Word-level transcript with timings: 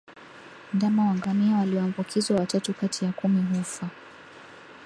Ndama 0.73 1.07
wa 1.07 1.15
ngamia 1.15 1.55
walioambukizwa 1.57 2.39
watatu 2.39 2.73
kati 2.73 3.05
ya 3.05 3.11
kumi 3.11 3.57
hufa 3.57 3.89